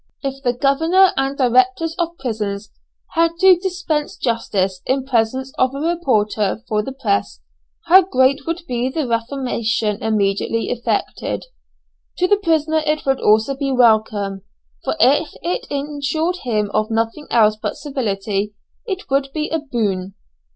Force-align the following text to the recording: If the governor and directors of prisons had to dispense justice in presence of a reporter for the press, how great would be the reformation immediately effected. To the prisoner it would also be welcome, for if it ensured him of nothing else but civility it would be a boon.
If 0.23 0.41
the 0.41 0.53
governor 0.53 1.11
and 1.15 1.37
directors 1.37 1.93
of 1.99 2.17
prisons 2.17 2.71
had 3.13 3.33
to 3.39 3.55
dispense 3.57 4.17
justice 4.17 4.81
in 4.87 5.05
presence 5.05 5.53
of 5.59 5.75
a 5.75 5.77
reporter 5.77 6.63
for 6.67 6.81
the 6.81 6.91
press, 6.91 7.39
how 7.85 8.01
great 8.05 8.47
would 8.47 8.63
be 8.67 8.89
the 8.89 9.07
reformation 9.07 10.01
immediately 10.01 10.71
effected. 10.71 11.45
To 12.17 12.27
the 12.27 12.37
prisoner 12.37 12.81
it 12.83 13.05
would 13.05 13.19
also 13.21 13.55
be 13.55 13.71
welcome, 13.71 14.41
for 14.83 14.95
if 14.99 15.33
it 15.43 15.67
ensured 15.69 16.37
him 16.37 16.71
of 16.73 16.89
nothing 16.89 17.27
else 17.29 17.55
but 17.55 17.77
civility 17.77 18.55
it 18.87 19.07
would 19.11 19.29
be 19.35 19.49
a 19.51 19.59
boon. 19.59 20.15